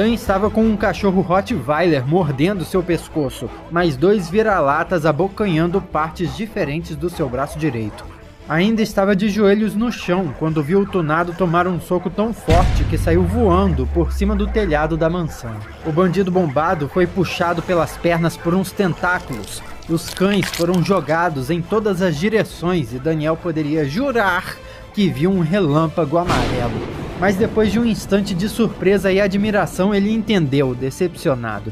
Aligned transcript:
Dan 0.00 0.14
estava 0.14 0.48
com 0.48 0.64
um 0.64 0.78
cachorro 0.78 1.20
Rottweiler 1.20 2.06
mordendo 2.06 2.64
seu 2.64 2.82
pescoço, 2.82 3.50
mais 3.70 3.98
dois 3.98 4.30
vira-latas 4.30 5.04
abocanhando 5.04 5.78
partes 5.78 6.34
diferentes 6.34 6.96
do 6.96 7.10
seu 7.10 7.28
braço 7.28 7.58
direito. 7.58 8.02
Ainda 8.48 8.80
estava 8.80 9.14
de 9.14 9.28
joelhos 9.28 9.74
no 9.74 9.92
chão 9.92 10.34
quando 10.38 10.62
viu 10.62 10.80
o 10.80 10.86
tunado 10.86 11.34
tomar 11.34 11.66
um 11.66 11.78
soco 11.78 12.08
tão 12.08 12.32
forte 12.32 12.82
que 12.84 12.96
saiu 12.96 13.24
voando 13.24 13.86
por 13.88 14.10
cima 14.10 14.34
do 14.34 14.46
telhado 14.46 14.96
da 14.96 15.10
mansão. 15.10 15.54
O 15.84 15.92
bandido 15.92 16.30
bombado 16.30 16.88
foi 16.88 17.06
puxado 17.06 17.60
pelas 17.60 17.98
pernas 17.98 18.38
por 18.38 18.54
uns 18.54 18.72
tentáculos. 18.72 19.62
Os 19.86 20.08
cães 20.08 20.48
foram 20.48 20.82
jogados 20.82 21.50
em 21.50 21.60
todas 21.60 22.00
as 22.00 22.16
direções 22.16 22.94
e 22.94 22.98
Daniel 22.98 23.36
poderia 23.36 23.84
jurar 23.84 24.56
que 24.94 25.10
viu 25.10 25.30
um 25.30 25.40
relâmpago 25.40 26.16
amarelo. 26.16 26.99
Mas 27.20 27.36
depois 27.36 27.70
de 27.70 27.78
um 27.78 27.84
instante 27.84 28.34
de 28.34 28.48
surpresa 28.48 29.12
e 29.12 29.20
admiração, 29.20 29.94
ele 29.94 30.10
entendeu, 30.10 30.74
decepcionado. 30.74 31.70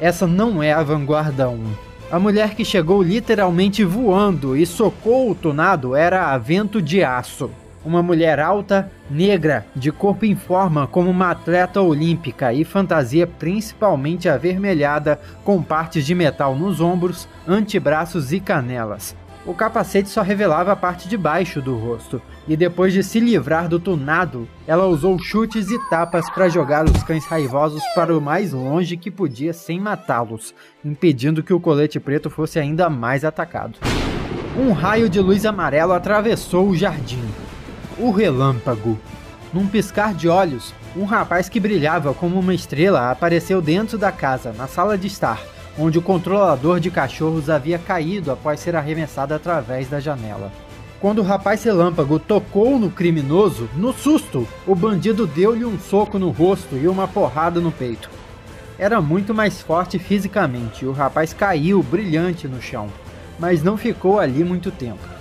Essa 0.00 0.28
não 0.28 0.62
é 0.62 0.72
a 0.72 0.80
Vanguarda 0.80 1.48
1. 1.48 1.64
A 2.08 2.20
mulher 2.20 2.54
que 2.54 2.64
chegou 2.64 3.02
literalmente 3.02 3.82
voando 3.82 4.56
e 4.56 4.64
socou 4.64 5.28
o 5.28 5.34
tunado 5.34 5.96
era 5.96 6.32
a 6.32 6.38
Vento 6.38 6.80
de 6.80 7.02
Aço. 7.02 7.50
Uma 7.84 8.00
mulher 8.00 8.38
alta, 8.38 8.88
negra, 9.10 9.66
de 9.74 9.90
corpo 9.90 10.24
em 10.24 10.36
forma 10.36 10.86
como 10.86 11.10
uma 11.10 11.32
atleta 11.32 11.80
olímpica 11.80 12.52
e 12.52 12.64
fantasia 12.64 13.26
principalmente 13.26 14.28
avermelhada, 14.28 15.18
com 15.44 15.60
partes 15.60 16.06
de 16.06 16.14
metal 16.14 16.54
nos 16.54 16.80
ombros, 16.80 17.28
antebraços 17.46 18.32
e 18.32 18.38
canelas. 18.38 19.16
O 19.46 19.54
capacete 19.54 20.08
só 20.08 20.22
revelava 20.22 20.72
a 20.72 20.76
parte 20.76 21.08
de 21.08 21.16
baixo 21.16 21.62
do 21.62 21.76
rosto, 21.76 22.20
e 22.48 22.56
depois 22.56 22.92
de 22.92 23.00
se 23.00 23.20
livrar 23.20 23.68
do 23.68 23.78
tunado, 23.78 24.48
ela 24.66 24.86
usou 24.86 25.16
chutes 25.20 25.70
e 25.70 25.78
tapas 25.88 26.28
para 26.30 26.48
jogar 26.48 26.84
os 26.84 27.02
cães 27.04 27.24
raivosos 27.24 27.80
para 27.94 28.16
o 28.16 28.20
mais 28.20 28.52
longe 28.52 28.96
que 28.96 29.08
podia 29.08 29.52
sem 29.52 29.78
matá-los, 29.78 30.52
impedindo 30.84 31.44
que 31.44 31.54
o 31.54 31.60
colete 31.60 32.00
preto 32.00 32.28
fosse 32.28 32.58
ainda 32.58 32.90
mais 32.90 33.24
atacado. 33.24 33.78
Um 34.58 34.72
raio 34.72 35.08
de 35.08 35.20
luz 35.20 35.46
amarelo 35.46 35.92
atravessou 35.92 36.68
o 36.68 36.76
jardim. 36.76 37.22
O 37.96 38.10
relâmpago. 38.10 38.98
Num 39.54 39.68
piscar 39.68 40.12
de 40.12 40.28
olhos, 40.28 40.74
um 40.96 41.04
rapaz 41.04 41.48
que 41.48 41.60
brilhava 41.60 42.12
como 42.12 42.36
uma 42.36 42.52
estrela 42.52 43.12
apareceu 43.12 43.62
dentro 43.62 43.96
da 43.96 44.10
casa, 44.10 44.52
na 44.52 44.66
sala 44.66 44.98
de 44.98 45.06
estar, 45.06 45.40
onde 45.78 45.98
o 45.98 46.02
controlador 46.02 46.80
de 46.80 46.90
cachorros 46.90 47.50
havia 47.50 47.78
caído 47.78 48.30
após 48.30 48.60
ser 48.60 48.74
arremessado 48.74 49.34
através 49.34 49.88
da 49.88 50.00
janela. 50.00 50.50
Quando 51.00 51.18
o 51.18 51.22
rapaz 51.22 51.62
relâmpago 51.62 52.18
tocou 52.18 52.78
no 52.78 52.90
criminoso, 52.90 53.68
no 53.76 53.92
susto, 53.92 54.48
o 54.66 54.74
bandido 54.74 55.26
deu-lhe 55.26 55.64
um 55.64 55.78
soco 55.78 56.18
no 56.18 56.30
rosto 56.30 56.74
e 56.74 56.88
uma 56.88 57.06
porrada 57.06 57.60
no 57.60 57.70
peito. 57.70 58.10
Era 58.78 59.00
muito 59.00 59.34
mais 59.34 59.60
forte 59.60 59.98
fisicamente 59.98 60.84
e 60.84 60.88
o 60.88 60.92
rapaz 60.92 61.32
caiu 61.32 61.82
brilhante 61.82 62.48
no 62.48 62.60
chão, 62.60 62.88
mas 63.38 63.62
não 63.62 63.76
ficou 63.76 64.18
ali 64.18 64.42
muito 64.42 64.70
tempo. 64.70 65.16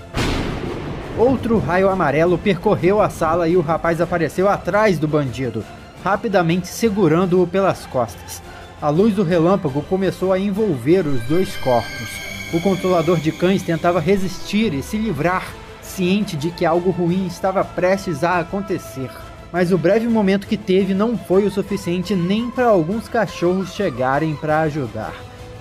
Outro 1.18 1.60
raio 1.60 1.90
amarelo 1.90 2.38
percorreu 2.38 3.02
a 3.02 3.10
sala 3.10 3.48
e 3.48 3.56
o 3.56 3.62
rapaz 3.62 4.02
apareceu 4.02 4.50
atrás 4.50 5.00
do 5.00 5.08
bandido, 5.08 5.64
rapidamente 6.04 6.68
segurando-o 6.68 7.48
pelas 7.48 7.86
costas. 7.86 8.42
A 8.82 8.90
luz 8.90 9.16
do 9.16 9.24
relâmpago 9.24 9.82
começou 9.84 10.34
a 10.34 10.40
envolver 10.40 11.08
os 11.08 11.22
dois 11.22 11.56
corpos. 11.58 12.10
O 12.54 12.60
controlador 12.60 13.18
de 13.20 13.32
cães 13.32 13.64
tentava 13.64 14.02
resistir 14.02 14.74
e 14.74 14.84
se 14.84 14.98
livrar, 14.98 15.48
ciente 15.82 16.36
de 16.36 16.52
que 16.52 16.66
algo 16.66 16.92
ruim 16.92 17.26
estava 17.26 17.64
prestes 17.64 18.22
a 18.22 18.40
acontecer. 18.40 19.10
Mas 19.52 19.72
o 19.72 19.78
breve 19.78 20.08
momento 20.10 20.46
que 20.46 20.58
teve 20.58 20.94
não 20.94 21.18
foi 21.18 21.46
o 21.46 21.52
suficiente 21.52 22.14
nem 22.14 22.52
para 22.52 22.68
alguns 22.68 23.08
cachorros 23.08 23.74
chegarem 23.74 24.36
para 24.36 24.60
ajudar. 24.62 25.14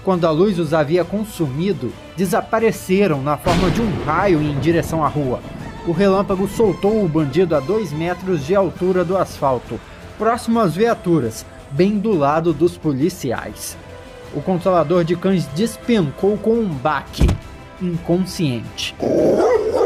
Quando 0.02 0.26
a 0.26 0.30
luz 0.32 0.58
os 0.58 0.74
havia 0.74 1.04
consumido, 1.04 1.92
desapareceram 2.16 3.22
na 3.22 3.36
forma 3.36 3.70
de 3.70 3.80
um 3.80 4.04
raio 4.04 4.42
em 4.42 4.58
direção 4.58 5.04
à 5.04 5.08
rua. 5.08 5.40
O 5.86 5.92
relâmpago 5.92 6.48
soltou 6.48 7.04
o 7.04 7.08
bandido 7.08 7.54
a 7.54 7.60
dois 7.60 7.92
metros 7.92 8.44
de 8.44 8.56
altura 8.56 9.04
do 9.04 9.16
asfalto, 9.16 9.78
próximo 10.18 10.58
às 10.58 10.74
viaturas, 10.74 11.46
bem 11.74 11.98
do 11.98 12.16
lado 12.16 12.52
dos 12.52 12.78
policiais. 12.78 13.76
O 14.32 14.40
controlador 14.40 15.02
de 15.02 15.16
cães 15.16 15.46
despencou 15.48 16.38
com 16.38 16.54
um 16.54 16.68
baque, 16.68 17.26
inconsciente. 17.82 18.94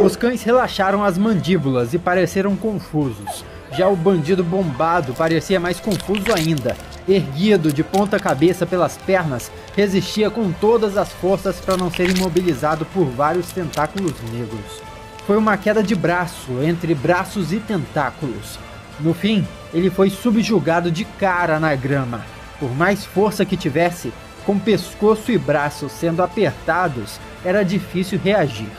Os 0.02 0.14
cães 0.14 0.42
relaxaram 0.42 1.02
as 1.02 1.16
mandíbulas 1.16 1.94
e 1.94 1.98
pareceram 1.98 2.54
confusos. 2.56 3.42
Já 3.72 3.88
o 3.88 3.96
bandido 3.96 4.44
bombado 4.44 5.14
parecia 5.14 5.58
mais 5.58 5.80
confuso 5.80 6.32
ainda. 6.34 6.76
Erguido 7.08 7.72
de 7.72 7.82
ponta 7.82 8.18
cabeça 8.18 8.66
pelas 8.66 8.98
pernas, 8.98 9.50
resistia 9.74 10.30
com 10.30 10.52
todas 10.52 10.98
as 10.98 11.10
forças 11.10 11.58
para 11.58 11.76
não 11.76 11.90
ser 11.90 12.10
imobilizado 12.10 12.84
por 12.86 13.06
vários 13.06 13.50
tentáculos 13.50 14.12
negros. 14.30 14.82
Foi 15.26 15.38
uma 15.38 15.56
queda 15.56 15.82
de 15.82 15.94
braço 15.94 16.62
entre 16.62 16.94
braços 16.94 17.50
e 17.52 17.60
tentáculos. 17.60 18.58
No 19.00 19.14
fim, 19.14 19.46
ele 19.72 19.90
foi 19.90 20.10
subjugado 20.10 20.90
de 20.90 21.04
cara 21.04 21.60
na 21.60 21.74
grama. 21.74 22.24
Por 22.58 22.74
mais 22.74 23.04
força 23.04 23.44
que 23.44 23.56
tivesse, 23.56 24.12
com 24.44 24.58
pescoço 24.58 25.30
e 25.30 25.38
braços 25.38 25.92
sendo 25.92 26.22
apertados, 26.22 27.20
era 27.44 27.62
difícil 27.62 28.18
reagir. 28.22 28.70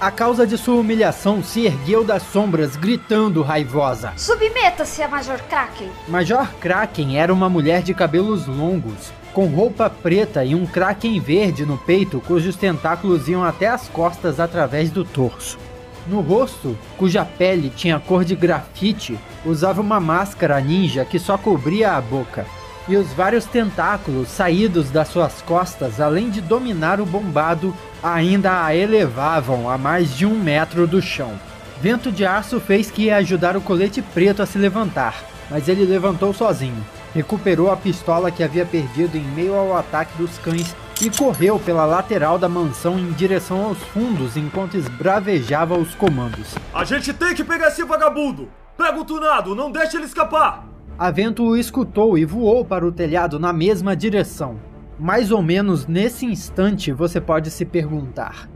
A 0.00 0.10
causa 0.10 0.46
de 0.46 0.58
sua 0.58 0.74
humilhação 0.74 1.42
se 1.42 1.66
ergueu 1.66 2.02
das 2.04 2.22
sombras, 2.24 2.74
gritando 2.74 3.42
raivosa: 3.42 4.12
Submeta-se 4.16 5.02
a 5.02 5.08
Major 5.08 5.40
Kraken! 5.48 5.88
Major 6.08 6.48
Kraken 6.60 7.18
era 7.18 7.32
uma 7.32 7.48
mulher 7.48 7.82
de 7.82 7.94
cabelos 7.94 8.46
longos, 8.46 9.12
com 9.32 9.46
roupa 9.46 9.88
preta 9.88 10.44
e 10.44 10.54
um 10.54 10.66
kraken 10.66 11.20
verde 11.20 11.64
no 11.64 11.78
peito, 11.78 12.20
cujos 12.20 12.56
tentáculos 12.56 13.28
iam 13.28 13.44
até 13.44 13.68
as 13.68 13.88
costas 13.88 14.40
através 14.40 14.90
do 14.90 15.04
torso. 15.04 15.58
No 16.06 16.20
rosto, 16.20 16.76
cuja 16.98 17.24
pele 17.24 17.70
tinha 17.74 17.98
cor 17.98 18.24
de 18.24 18.36
grafite, 18.36 19.18
usava 19.44 19.80
uma 19.80 19.98
máscara 19.98 20.60
ninja 20.60 21.04
que 21.04 21.18
só 21.18 21.38
cobria 21.38 21.92
a 21.92 22.00
boca. 22.00 22.44
E 22.86 22.96
os 22.96 23.10
vários 23.14 23.46
tentáculos 23.46 24.28
saídos 24.28 24.90
das 24.90 25.08
suas 25.08 25.40
costas, 25.40 26.02
além 26.02 26.28
de 26.28 26.42
dominar 26.42 27.00
o 27.00 27.06
bombado, 27.06 27.74
ainda 28.02 28.62
a 28.64 28.76
elevavam 28.76 29.70
a 29.70 29.78
mais 29.78 30.14
de 30.14 30.26
um 30.26 30.38
metro 30.38 30.86
do 30.86 31.00
chão. 31.00 31.32
Vento 31.80 32.12
de 32.12 32.26
aço 32.26 32.60
fez 32.60 32.90
que 32.90 33.04
ia 33.04 33.16
ajudar 33.16 33.56
o 33.56 33.60
colete 33.62 34.02
preto 34.02 34.42
a 34.42 34.46
se 34.46 34.58
levantar, 34.58 35.24
mas 35.50 35.68
ele 35.68 35.86
levantou 35.86 36.34
sozinho. 36.34 36.84
Recuperou 37.14 37.70
a 37.70 37.76
pistola 37.76 38.30
que 38.30 38.42
havia 38.42 38.66
perdido 38.66 39.16
em 39.16 39.24
meio 39.24 39.54
ao 39.54 39.74
ataque 39.74 40.18
dos 40.18 40.36
cães 40.38 40.74
e 41.00 41.10
correu 41.10 41.58
pela 41.58 41.84
lateral 41.84 42.38
da 42.38 42.48
mansão 42.48 42.98
em 42.98 43.12
direção 43.12 43.64
aos 43.64 43.78
fundos 43.78 44.36
enquanto 44.36 44.76
esbravejava 44.76 45.76
os 45.76 45.94
comandos. 45.94 46.54
A 46.72 46.84
gente 46.84 47.12
tem 47.12 47.34
que 47.34 47.44
pegar 47.44 47.68
esse 47.68 47.84
vagabundo! 47.84 48.48
Pega 48.76 48.98
o 48.98 49.04
tunado, 49.04 49.54
não 49.54 49.70
deixe 49.70 49.96
ele 49.96 50.06
escapar! 50.06 50.66
A 50.98 51.10
vento 51.10 51.42
o 51.42 51.56
escutou 51.56 52.16
e 52.16 52.24
voou 52.24 52.64
para 52.64 52.86
o 52.86 52.92
telhado 52.92 53.38
na 53.38 53.52
mesma 53.52 53.96
direção. 53.96 54.60
Mais 54.98 55.32
ou 55.32 55.42
menos 55.42 55.86
nesse 55.86 56.24
instante 56.24 56.92
você 56.92 57.20
pode 57.20 57.50
se 57.50 57.64
perguntar: 57.64 58.48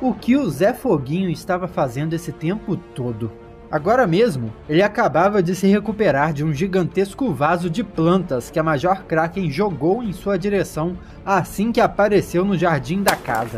o 0.00 0.12
que 0.12 0.36
o 0.36 0.48
Zé 0.50 0.74
Foguinho 0.74 1.30
estava 1.30 1.66
fazendo 1.66 2.12
esse 2.12 2.32
tempo 2.32 2.76
todo? 2.76 3.32
Agora 3.70 4.06
mesmo, 4.06 4.52
ele 4.68 4.82
acabava 4.82 5.42
de 5.42 5.54
se 5.54 5.66
recuperar 5.66 6.32
de 6.32 6.44
um 6.44 6.52
gigantesco 6.52 7.32
vaso 7.32 7.68
de 7.68 7.82
plantas 7.82 8.48
que 8.48 8.58
a 8.58 8.62
Major 8.62 9.02
Kraken 9.04 9.50
jogou 9.50 10.02
em 10.02 10.12
sua 10.12 10.38
direção 10.38 10.96
assim 11.24 11.72
que 11.72 11.80
apareceu 11.80 12.44
no 12.44 12.56
jardim 12.56 13.02
da 13.02 13.16
casa. 13.16 13.56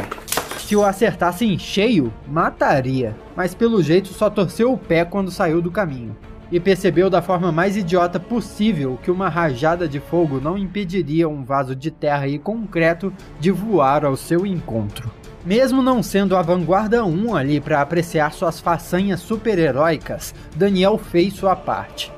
Se 0.59 0.75
o 0.75 0.85
acertasse 0.85 1.45
em 1.45 1.59
cheio, 1.59 2.13
mataria, 2.27 3.15
mas 3.37 3.55
pelo 3.55 3.83
jeito 3.83 4.09
só 4.09 4.31
torceu 4.31 4.73
o 4.73 4.79
pé 4.79 5.05
quando 5.05 5.31
saiu 5.31 5.61
do 5.61 5.71
caminho. 5.71 6.17
E 6.51 6.59
percebeu 6.59 7.11
da 7.11 7.21
forma 7.21 7.53
mais 7.53 7.77
idiota 7.77 8.19
possível 8.19 8.99
que 9.03 9.11
uma 9.11 9.29
rajada 9.29 9.87
de 9.87 10.01
fogo 10.01 10.41
não 10.41 10.57
impediria 10.57 11.29
um 11.29 11.45
vaso 11.45 11.77
de 11.77 11.91
terra 11.91 12.27
e 12.27 12.39
concreto 12.39 13.13
de 13.39 13.51
voar 13.51 14.07
ao 14.07 14.17
seu 14.17 14.47
encontro. 14.47 15.11
Mesmo 15.45 15.81
não 15.81 16.03
sendo 16.03 16.37
a 16.37 16.43
vanguarda 16.43 17.05
1 17.05 17.35
ali 17.35 17.61
para 17.61 17.81
apreciar 17.81 18.33
suas 18.33 18.59
façanhas 18.61 19.21
super-heróicas, 19.21 20.35
Daniel 20.57 20.99
fez 20.99 21.35
sua 21.35 21.55
parte. 21.55 22.13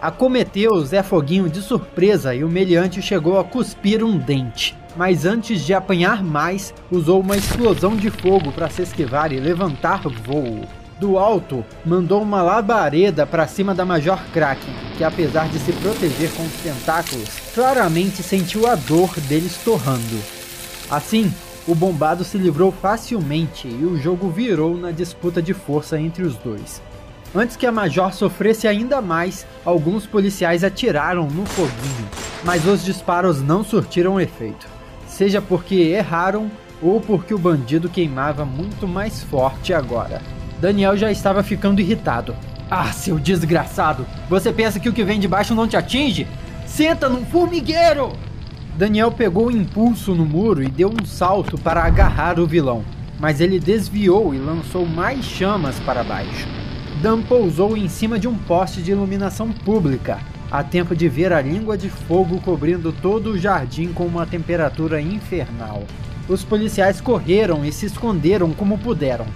Acometeu 0.00 0.78
Zé 0.84 1.02
Foguinho 1.02 1.48
de 1.48 1.62
surpresa 1.62 2.34
e 2.34 2.44
o 2.44 2.48
meliante 2.48 3.00
chegou 3.00 3.38
a 3.38 3.44
cuspir 3.44 4.04
um 4.04 4.18
dente. 4.18 4.76
Mas 4.94 5.24
antes 5.24 5.62
de 5.64 5.74
apanhar 5.74 6.22
mais, 6.22 6.72
usou 6.90 7.20
uma 7.20 7.36
explosão 7.36 7.96
de 7.96 8.10
fogo 8.10 8.52
para 8.52 8.68
se 8.68 8.82
esquivar 8.82 9.32
e 9.32 9.40
levantar 9.40 10.02
voo. 10.02 10.66
Do 10.98 11.18
alto, 11.18 11.64
mandou 11.84 12.22
uma 12.22 12.42
labareda 12.42 13.26
para 13.26 13.46
cima 13.46 13.74
da 13.74 13.84
Major 13.84 14.18
Kraken, 14.32 14.72
que 14.96 15.04
apesar 15.04 15.48
de 15.48 15.58
se 15.58 15.72
proteger 15.74 16.30
com 16.32 16.42
os 16.42 16.54
tentáculos, 16.62 17.28
claramente 17.54 18.22
sentiu 18.22 18.66
a 18.66 18.74
dor 18.74 19.12
deles 19.20 19.58
torrando. 19.62 20.18
Assim, 20.90 21.30
o 21.66 21.74
bombado 21.74 22.22
se 22.22 22.38
livrou 22.38 22.70
facilmente 22.70 23.66
e 23.66 23.84
o 23.84 23.96
jogo 23.96 24.30
virou 24.30 24.76
na 24.76 24.92
disputa 24.92 25.42
de 25.42 25.52
força 25.52 25.98
entre 25.98 26.22
os 26.22 26.36
dois. 26.36 26.80
Antes 27.34 27.56
que 27.56 27.66
a 27.66 27.72
Major 27.72 28.12
sofresse 28.12 28.68
ainda 28.68 29.02
mais, 29.02 29.46
alguns 29.64 30.06
policiais 30.06 30.62
atiraram 30.62 31.26
no 31.26 31.44
foguinho, 31.44 32.08
mas 32.44 32.64
os 32.66 32.84
disparos 32.84 33.42
não 33.42 33.64
surtiram 33.64 34.20
efeito. 34.20 34.66
Seja 35.08 35.42
porque 35.42 35.74
erraram 35.74 36.50
ou 36.80 37.00
porque 37.00 37.34
o 37.34 37.38
bandido 37.38 37.88
queimava 37.88 38.44
muito 38.44 38.86
mais 38.86 39.22
forte 39.24 39.74
agora. 39.74 40.22
Daniel 40.60 40.96
já 40.96 41.10
estava 41.10 41.42
ficando 41.42 41.80
irritado. 41.80 42.34
Ah, 42.70 42.92
seu 42.92 43.18
desgraçado! 43.18 44.06
Você 44.28 44.52
pensa 44.52 44.80
que 44.80 44.88
o 44.88 44.92
que 44.92 45.04
vem 45.04 45.20
de 45.20 45.28
baixo 45.28 45.54
não 45.54 45.68
te 45.68 45.76
atinge? 45.76 46.26
Senta 46.64 47.08
num 47.08 47.24
formigueiro! 47.24 48.12
Daniel 48.76 49.10
pegou 49.10 49.46
o 49.46 49.50
impulso 49.50 50.14
no 50.14 50.26
muro 50.26 50.62
e 50.62 50.68
deu 50.68 50.90
um 50.90 51.06
salto 51.06 51.56
para 51.56 51.82
agarrar 51.82 52.38
o 52.38 52.46
vilão, 52.46 52.84
mas 53.18 53.40
ele 53.40 53.58
desviou 53.58 54.34
e 54.34 54.38
lançou 54.38 54.84
mais 54.84 55.24
chamas 55.24 55.80
para 55.80 56.04
baixo. 56.04 56.46
Dan 57.00 57.22
pousou 57.22 57.74
em 57.74 57.88
cima 57.88 58.18
de 58.18 58.28
um 58.28 58.34
poste 58.34 58.82
de 58.82 58.90
iluminação 58.90 59.50
pública, 59.50 60.18
a 60.50 60.62
tempo 60.62 60.94
de 60.94 61.08
ver 61.08 61.32
a 61.32 61.40
língua 61.40 61.78
de 61.78 61.88
fogo 61.88 62.38
cobrindo 62.42 62.92
todo 62.92 63.30
o 63.30 63.38
jardim 63.38 63.94
com 63.94 64.04
uma 64.04 64.26
temperatura 64.26 65.00
infernal. 65.00 65.82
Os 66.28 66.44
policiais 66.44 67.00
correram 67.00 67.64
e 67.64 67.72
se 67.72 67.86
esconderam 67.86 68.52
como 68.52 68.76
puderam. 68.76 69.26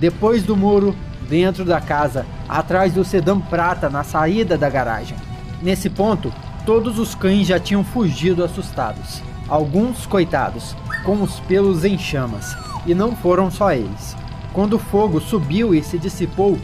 Depois 0.00 0.42
do 0.42 0.56
muro, 0.56 0.96
dentro 1.28 1.62
da 1.62 1.78
casa, 1.78 2.24
atrás 2.48 2.94
do 2.94 3.04
sedã 3.04 3.38
prata 3.38 3.90
na 3.90 4.02
saída 4.02 4.56
da 4.56 4.70
garagem. 4.70 5.16
Nesse 5.62 5.90
ponto, 5.90 6.32
todos 6.68 6.98
os 6.98 7.14
cães 7.14 7.46
já 7.46 7.58
tinham 7.58 7.82
fugido 7.82 8.44
assustados. 8.44 9.22
Alguns, 9.48 10.04
coitados, 10.04 10.76
com 11.02 11.22
os 11.22 11.40
pelos 11.40 11.82
em 11.82 11.96
chamas. 11.96 12.54
E 12.84 12.94
não 12.94 13.16
foram 13.16 13.50
só 13.50 13.72
eles. 13.72 14.14
Quando 14.52 14.74
o 14.74 14.78
fogo 14.78 15.18
subiu 15.18 15.74
e 15.74 15.82
se 15.82 15.98
dissipou, 15.98 16.58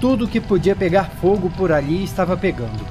tudo 0.00 0.26
que 0.26 0.40
podia 0.40 0.74
pegar 0.74 1.10
fogo 1.20 1.50
por 1.50 1.70
ali 1.72 2.02
estava 2.02 2.38
pegando. 2.38 2.86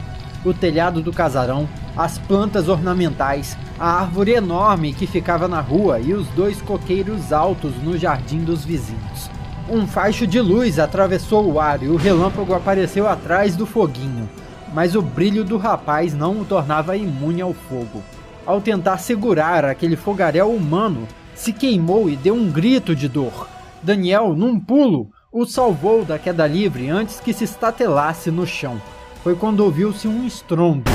O 0.46 0.54
telhado 0.54 1.02
do 1.02 1.12
casarão, 1.12 1.68
as 1.98 2.20
plantas 2.20 2.70
ornamentais, 2.70 3.58
a 3.80 4.02
árvore 4.02 4.34
enorme 4.34 4.94
que 4.94 5.08
ficava 5.08 5.48
na 5.48 5.62
rua 5.62 6.00
e 6.00 6.14
os 6.14 6.28
dois 6.28 6.62
coqueiros 6.62 7.34
altos 7.34 7.74
no 7.82 7.98
jardim 7.98 8.44
dos 8.44 8.64
vizinhos. 8.64 9.32
Um 9.68 9.88
faixo 9.88 10.28
de 10.28 10.40
luz 10.40 10.78
atravessou 10.78 11.52
o 11.52 11.60
ar 11.60 11.82
e 11.82 11.88
o 11.88 11.96
relâmpago 11.96 12.54
apareceu 12.54 13.10
atrás 13.10 13.56
do 13.56 13.66
foguinho, 13.66 14.30
mas 14.74 14.96
o 14.96 15.02
brilho 15.02 15.44
do 15.44 15.58
rapaz 15.58 16.14
não 16.14 16.42
o 16.42 16.46
tornava 16.46 16.96
imune 16.96 17.42
ao 17.42 17.54
fogo. 17.54 18.04
Ao 18.46 18.60
tentar 18.62 18.98
segurar 18.98 19.66
aquele 19.66 19.96
fogaréu 19.96 20.52
humano, 20.52 21.08
se 21.36 21.54
queimou 21.54 22.10
e 22.10 22.16
deu 22.16 22.34
um 22.34 22.52
grito 22.52 22.96
de 22.96 23.08
dor. 23.08 23.48
Daniel, 23.82 24.36
num 24.36 24.60
pulo, 24.60 25.10
o 25.32 25.46
salvou 25.46 26.04
da 26.04 26.18
queda 26.18 26.48
livre 26.48 26.90
antes 26.90 27.20
que 27.20 27.32
se 27.34 27.44
estatelasse 27.44 28.32
no 28.32 28.46
chão. 28.46 28.82
Foi 29.24 29.36
quando 29.36 29.62
ouviu-se 29.62 30.08
um 30.08 30.26
estrondo 30.26 30.90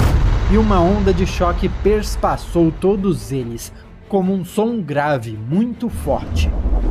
e 0.53 0.59
uma 0.59 0.81
onda 0.81 1.13
de 1.13 1.27
choque 1.27 1.69
perspassou 1.83 2.73
todos 2.81 3.33
eles, 3.33 3.73
como 4.09 4.33
um 4.33 4.45
som 4.45 4.81
grave, 4.81 5.39
muito 5.49 5.89
forte. 5.89 6.51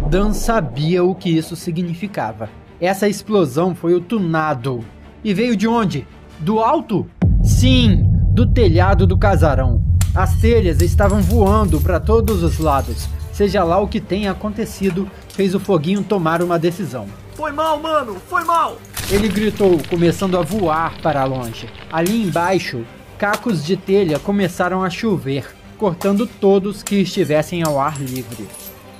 Dan 0.09 0.33
sabia 0.33 1.03
o 1.03 1.13
que 1.13 1.29
isso 1.29 1.55
significava. 1.55 2.49
Essa 2.81 3.07
explosão 3.07 3.75
foi 3.75 3.93
o 3.93 4.01
tunado. 4.01 4.83
E 5.23 5.33
veio 5.33 5.55
de 5.55 5.67
onde? 5.67 6.07
Do 6.43 6.59
alto? 6.59 7.07
Sim, 7.41 8.03
do 8.33 8.45
telhado 8.45 9.07
do 9.07 9.17
casarão. 9.17 9.81
As 10.13 10.35
telhas 10.35 10.81
estavam 10.81 11.21
voando 11.21 11.79
para 11.79 12.01
todos 12.01 12.43
os 12.43 12.59
lados. 12.59 13.07
Seja 13.31 13.63
lá 13.63 13.79
o 13.79 13.87
que 13.87 14.01
tenha 14.01 14.31
acontecido, 14.31 15.09
fez 15.29 15.55
o 15.55 15.59
foguinho 15.59 16.03
tomar 16.03 16.43
uma 16.43 16.59
decisão. 16.59 17.07
Foi 17.33 17.53
mal, 17.53 17.79
mano, 17.79 18.17
foi 18.27 18.43
mal! 18.43 18.77
Ele 19.09 19.29
gritou, 19.29 19.79
começando 19.89 20.37
a 20.37 20.41
voar 20.41 20.99
para 21.01 21.23
longe. 21.23 21.69
Ali 21.89 22.21
embaixo, 22.23 22.83
cacos 23.17 23.63
de 23.63 23.77
telha 23.77 24.19
começaram 24.19 24.83
a 24.83 24.89
chover 24.89 25.45
cortando 25.77 26.27
todos 26.27 26.83
que 26.83 26.95
estivessem 26.95 27.63
ao 27.63 27.79
ar 27.79 28.01
livre. 28.01 28.45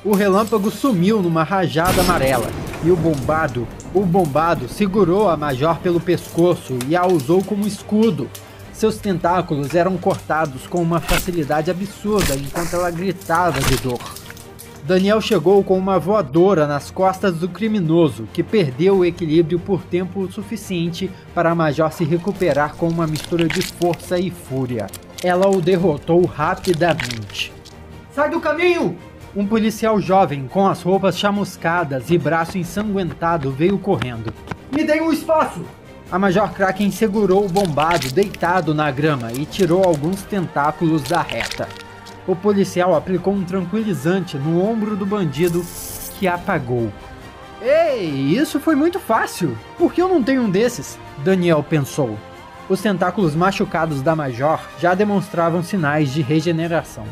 O 0.04 0.16
relâmpago 0.16 0.72
sumiu 0.72 1.22
numa 1.22 1.44
rajada 1.44 2.00
amarela, 2.01 2.48
e 2.86 2.90
o 2.90 2.95
bombado, 2.95 3.68
o 3.94 4.06
bombado 4.06 4.68
segurou 4.68 5.30
a 5.30 5.38
Major 5.38 5.78
pelo 5.80 6.00
pescoço 6.00 6.78
e 6.88 6.95
a 6.95 7.06
usou 7.06 7.44
como 7.44 7.68
escudo. 7.68 8.30
Seus 8.72 8.98
tentáculos 8.98 9.75
eram 9.75 9.98
cortados 9.98 10.66
com 10.68 10.81
uma 10.81 11.00
facilidade 11.00 11.69
absurda 11.69 12.36
enquanto 12.36 12.74
ela 12.74 12.90
gritava 12.90 13.60
de 13.62 13.78
dor. 13.78 14.01
Daniel 14.84 15.22
chegou 15.22 15.63
com 15.63 15.78
uma 15.78 15.98
voadora 15.98 16.68
nas 16.68 16.92
costas 16.92 17.38
do 17.38 17.48
criminoso, 17.48 18.28
que 18.34 18.44
perdeu 18.44 18.98
o 18.98 19.06
equilíbrio 19.06 19.60
por 19.60 19.81
tempo 19.84 20.30
suficiente 20.31 21.10
para 21.34 21.51
a 21.51 21.56
Major 21.56 21.92
se 21.92 22.04
recuperar 22.04 22.75
com 22.75 22.90
uma 22.90 23.07
mistura 23.07 23.48
de 23.48 23.62
força 23.62 24.19
e 24.19 24.30
fúria 24.30 24.88
ela 25.24 25.48
o 25.48 25.62
derrotou 25.62 26.25
rapidamente. 26.25 27.51
Sai 28.12 28.30
do 28.30 28.42
caminho! 28.42 28.98
Um 29.35 29.47
policial 29.47 30.00
jovem 30.00 30.47
com 30.47 30.68
as 30.68 30.83
roupas 30.83 31.18
chamuscadas 31.18 32.12
e 32.12 32.19
braço 32.19 32.56
ensanguentado 32.56 33.51
veio 33.51 33.80
correndo. 33.80 34.31
Me 34.71 34.83
dê 34.83 35.01
um 35.01 35.12
espaço! 35.12 35.65
A 36.12 36.19
Major 36.19 36.51
Kraken 36.51 36.91
segurou 36.91 37.44
o 37.44 37.50
bombado 37.50 38.12
deitado 38.12 38.75
na 38.75 38.91
grama 38.91 39.31
e 39.31 39.44
tirou 39.45 39.83
alguns 39.83 40.21
tentáculos 40.21 41.01
da 41.01 41.24
reta. 41.24 41.68
O 42.27 42.35
policial 42.35 42.95
aplicou 42.95 43.33
um 43.33 43.44
tranquilizante 43.44 44.38
no 44.38 44.63
ombro 44.63 44.95
do 44.95 45.06
bandido 45.06 45.65
que 46.19 46.27
apagou. 46.27 46.94
Ei, 47.59 48.38
isso 48.38 48.59
foi 48.59 48.75
muito 48.75 49.00
fácil. 49.00 49.57
Por 49.80 49.91
que 49.91 50.01
eu 50.01 50.07
não 50.07 50.21
tenho 50.21 50.44
um 50.44 50.50
desses? 50.50 51.00
Daniel 51.24 51.65
pensou. 51.68 52.19
Os 52.69 52.81
tentáculos 52.81 53.33
machucados 53.33 54.03
da 54.03 54.15
Major 54.15 54.59
já 54.80 54.94
demonstravam 54.94 55.63
sinais 55.63 56.13
de 56.13 56.21
regeneração. 56.21 57.06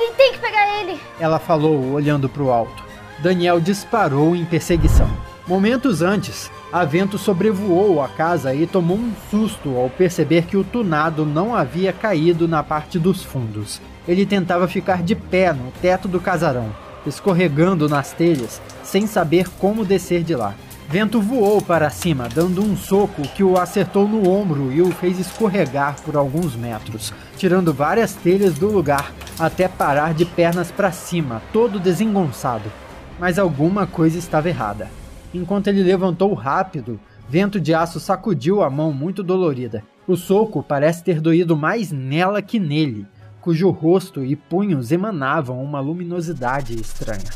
Alguém 0.00 0.14
tem 0.14 0.32
que 0.32 0.38
pegar 0.38 0.80
ele! 0.80 0.98
Ela 1.20 1.38
falou, 1.38 1.92
olhando 1.92 2.26
para 2.26 2.42
o 2.42 2.50
alto. 2.50 2.82
Daniel 3.18 3.60
disparou 3.60 4.34
em 4.34 4.46
perseguição. 4.46 5.06
Momentos 5.46 6.00
antes, 6.00 6.50
a 6.72 6.86
vento 6.86 7.18
sobrevoou 7.18 8.02
a 8.02 8.08
casa 8.08 8.54
e 8.54 8.66
tomou 8.66 8.96
um 8.96 9.12
susto 9.30 9.76
ao 9.76 9.90
perceber 9.90 10.46
que 10.46 10.56
o 10.56 10.64
tunado 10.64 11.26
não 11.26 11.54
havia 11.54 11.92
caído 11.92 12.48
na 12.48 12.62
parte 12.62 12.98
dos 12.98 13.22
fundos. 13.22 13.78
Ele 14.08 14.24
tentava 14.24 14.66
ficar 14.66 15.02
de 15.02 15.14
pé 15.14 15.52
no 15.52 15.70
teto 15.82 16.08
do 16.08 16.18
casarão, 16.18 16.74
escorregando 17.06 17.86
nas 17.86 18.10
telhas, 18.10 18.58
sem 18.82 19.06
saber 19.06 19.50
como 19.58 19.84
descer 19.84 20.22
de 20.22 20.34
lá. 20.34 20.54
Vento 20.90 21.22
voou 21.22 21.62
para 21.62 21.88
cima, 21.88 22.28
dando 22.28 22.60
um 22.64 22.76
soco 22.76 23.22
que 23.22 23.44
o 23.44 23.56
acertou 23.56 24.08
no 24.08 24.28
ombro 24.28 24.72
e 24.72 24.82
o 24.82 24.90
fez 24.90 25.20
escorregar 25.20 26.02
por 26.02 26.16
alguns 26.16 26.56
metros, 26.56 27.14
tirando 27.36 27.72
várias 27.72 28.12
telhas 28.14 28.58
do 28.58 28.66
lugar 28.66 29.12
até 29.38 29.68
parar 29.68 30.12
de 30.12 30.24
pernas 30.24 30.72
para 30.72 30.90
cima, 30.90 31.40
todo 31.52 31.78
desengonçado. 31.78 32.72
Mas 33.20 33.38
alguma 33.38 33.86
coisa 33.86 34.18
estava 34.18 34.48
errada. 34.48 34.90
Enquanto 35.32 35.68
ele 35.68 35.84
levantou 35.84 36.34
rápido, 36.34 36.98
Vento 37.28 37.60
de 37.60 37.72
Aço 37.72 38.00
sacudiu 38.00 38.60
a 38.60 38.68
mão 38.68 38.92
muito 38.92 39.22
dolorida. 39.22 39.84
O 40.08 40.16
soco 40.16 40.60
parece 40.60 41.04
ter 41.04 41.20
doído 41.20 41.56
mais 41.56 41.92
nela 41.92 42.42
que 42.42 42.58
nele, 42.58 43.06
cujo 43.40 43.70
rosto 43.70 44.24
e 44.24 44.34
punhos 44.34 44.90
emanavam 44.90 45.62
uma 45.62 45.78
luminosidade 45.78 46.74
estranha. 46.74 47.30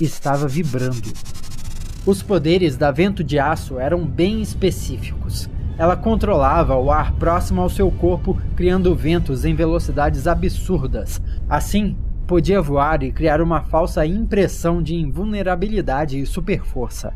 Estava 0.00 0.46
vibrando. 0.46 1.12
Os 2.04 2.20
poderes 2.20 2.76
da 2.76 2.90
Vento 2.90 3.22
de 3.22 3.38
Aço 3.38 3.78
eram 3.78 4.04
bem 4.04 4.42
específicos. 4.42 5.48
Ela 5.78 5.96
controlava 5.96 6.76
o 6.76 6.90
ar 6.90 7.12
próximo 7.12 7.60
ao 7.62 7.68
seu 7.68 7.92
corpo, 7.92 8.36
criando 8.56 8.92
ventos 8.92 9.44
em 9.44 9.54
velocidades 9.54 10.26
absurdas. 10.26 11.22
Assim, 11.48 11.96
podia 12.26 12.60
voar 12.60 13.04
e 13.04 13.12
criar 13.12 13.40
uma 13.40 13.62
falsa 13.62 14.04
impressão 14.04 14.82
de 14.82 14.96
invulnerabilidade 14.96 16.20
e 16.20 16.26
superforça. 16.26 17.14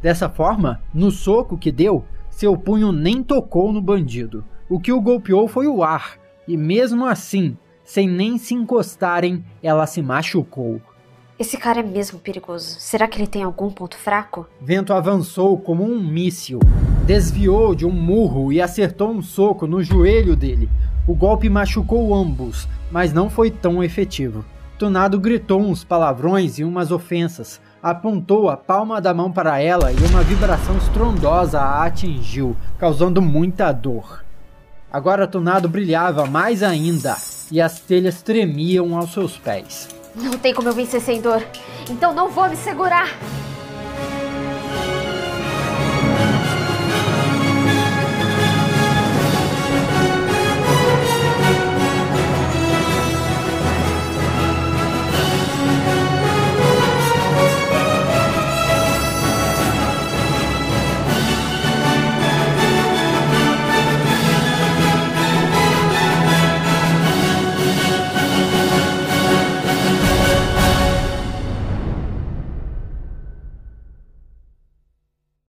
Dessa 0.00 0.28
forma, 0.28 0.80
no 0.94 1.10
soco 1.10 1.58
que 1.58 1.72
deu, 1.72 2.04
seu 2.30 2.56
punho 2.56 2.92
nem 2.92 3.24
tocou 3.24 3.72
no 3.72 3.82
bandido. 3.82 4.44
O 4.70 4.78
que 4.78 4.92
o 4.92 5.00
golpeou 5.00 5.48
foi 5.48 5.66
o 5.66 5.82
ar, 5.82 6.12
e 6.46 6.56
mesmo 6.56 7.04
assim, 7.06 7.56
sem 7.82 8.08
nem 8.08 8.38
se 8.38 8.54
encostarem, 8.54 9.44
ela 9.60 9.84
se 9.84 10.00
machucou. 10.00 10.80
Esse 11.38 11.56
cara 11.56 11.78
é 11.78 11.82
mesmo 11.84 12.18
perigoso. 12.18 12.80
Será 12.80 13.06
que 13.06 13.16
ele 13.16 13.28
tem 13.28 13.44
algum 13.44 13.70
ponto 13.70 13.96
fraco? 13.96 14.44
Vento 14.60 14.92
avançou 14.92 15.56
como 15.56 15.84
um 15.84 16.02
míssil, 16.02 16.58
desviou 17.06 17.76
de 17.76 17.86
um 17.86 17.92
murro 17.92 18.52
e 18.52 18.60
acertou 18.60 19.12
um 19.12 19.22
soco 19.22 19.64
no 19.64 19.80
joelho 19.80 20.34
dele. 20.34 20.68
O 21.06 21.14
golpe 21.14 21.48
machucou 21.48 22.12
ambos, 22.12 22.66
mas 22.90 23.12
não 23.12 23.30
foi 23.30 23.52
tão 23.52 23.84
efetivo. 23.84 24.44
Tunado 24.80 25.20
gritou 25.20 25.60
uns 25.60 25.84
palavrões 25.84 26.58
e 26.58 26.64
umas 26.64 26.90
ofensas, 26.90 27.60
apontou 27.80 28.50
a 28.50 28.56
palma 28.56 29.00
da 29.00 29.14
mão 29.14 29.30
para 29.30 29.60
ela 29.60 29.92
e 29.92 30.06
uma 30.10 30.24
vibração 30.24 30.76
estrondosa 30.76 31.60
a 31.60 31.84
atingiu, 31.84 32.56
causando 32.78 33.22
muita 33.22 33.70
dor. 33.70 34.24
Agora 34.90 35.28
Tunado 35.28 35.68
brilhava 35.68 36.26
mais 36.26 36.64
ainda 36.64 37.16
e 37.52 37.60
as 37.60 37.78
telhas 37.78 38.22
tremiam 38.22 38.96
aos 38.96 39.12
seus 39.12 39.36
pés. 39.36 39.97
Não 40.18 40.38
tem 40.38 40.52
como 40.52 40.68
eu 40.68 40.72
vencer 40.72 41.00
sem 41.00 41.20
dor. 41.20 41.42
Então 41.88 42.12
não 42.12 42.28
vou 42.28 42.48
me 42.48 42.56
segurar. 42.56 43.08